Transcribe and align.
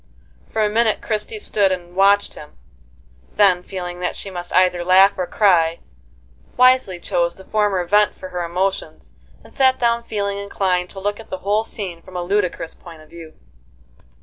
For 0.51 0.65
a 0.65 0.67
minute 0.67 0.99
Christie 0.99 1.37
stood 1.37 1.71
and 1.71 1.95
watched 1.95 2.33
him, 2.33 2.57
then, 3.35 3.61
feeling 3.61 3.99
that 3.99 4.15
she 4.15 4.31
must 4.31 4.51
either 4.51 4.83
laugh 4.83 5.11
or 5.15 5.27
cry, 5.27 5.77
wisely 6.57 6.99
chose 6.99 7.35
the 7.35 7.45
former 7.45 7.85
vent 7.85 8.15
for 8.15 8.29
her 8.29 8.43
emotions, 8.43 9.13
and 9.43 9.53
sat 9.53 9.77
down 9.77 10.03
feeling 10.03 10.39
inclined 10.39 10.89
to 10.89 10.99
look 10.99 11.19
at 11.19 11.29
the 11.29 11.37
whole 11.45 11.63
scene 11.63 12.01
from 12.01 12.15
a 12.17 12.23
ludicrous 12.23 12.73
point 12.73 13.03
of 13.03 13.11
view. 13.11 13.35